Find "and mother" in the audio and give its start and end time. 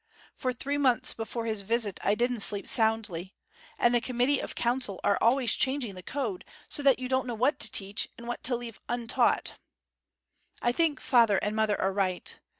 11.43-11.79